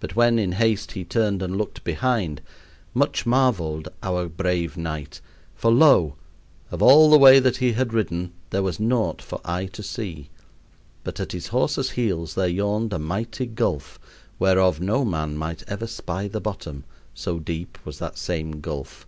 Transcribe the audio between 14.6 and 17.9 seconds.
no man might ever spy the bottom, so deep